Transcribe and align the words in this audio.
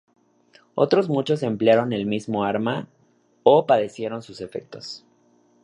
Otros 0.73 1.09
muchos 1.09 1.43
emplearon 1.43 1.93
el 1.93 2.07
mismo 2.07 2.43
arma 2.43 2.87
o 3.43 3.67
padecieron 3.67 4.23
sus 4.23 4.41
efectos. 4.41 5.05